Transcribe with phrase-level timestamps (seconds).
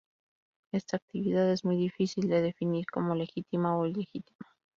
[0.73, 4.39] Esta actividad es muy difícil de definir como legítima o ilegítima.